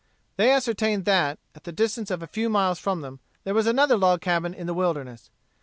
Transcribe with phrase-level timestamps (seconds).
[0.35, 3.97] They ascertained that, at the distance of a few miles from them, there was another
[3.97, 5.29] log cabin in the wilderness.